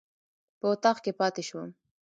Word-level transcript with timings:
په 0.59 0.65
اطاق 0.73 0.97
کې 1.03 1.11
پاتې 1.19 1.41
شوم. 1.49 1.69